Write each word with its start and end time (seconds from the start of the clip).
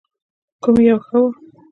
کوم 0.63 0.75
یو 0.87 0.99
ښه 1.05 1.17
و؟ 1.21 1.23